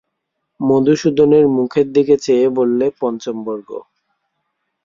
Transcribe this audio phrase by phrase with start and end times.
[0.59, 3.69] মধুসূদনের মুখের দিকে চেয়ে বললে, পঞ্চম বর্গ।